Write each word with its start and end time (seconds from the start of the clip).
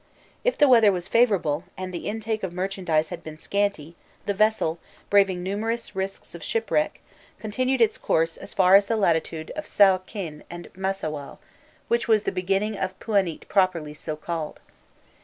If 0.43 0.57
the 0.57 0.67
weather 0.67 0.91
was 0.91 1.07
favourable, 1.07 1.65
and 1.77 1.93
the 1.93 2.07
intake 2.07 2.41
of 2.41 2.51
merchandise 2.53 3.09
had 3.09 3.23
been 3.23 3.37
scanty, 3.39 3.95
the 4.25 4.33
vessel, 4.33 4.79
braving 5.11 5.43
numerous 5.43 5.95
risks 5.95 6.33
of 6.33 6.41
shipwreck, 6.43 7.01
continued 7.37 7.81
its 7.81 7.99
course 7.99 8.35
as 8.35 8.51
far 8.55 8.73
as 8.73 8.87
the 8.87 8.97
latitude 8.97 9.51
of 9.55 9.67
Sûakîn 9.67 10.41
and 10.49 10.73
Massowah, 10.73 11.37
which 11.87 12.07
was 12.07 12.23
the 12.23 12.31
beginning 12.31 12.75
of 12.79 12.99
Pûanît 12.99 13.47
properly 13.47 13.93
so 13.93 14.15
called. 14.15 14.59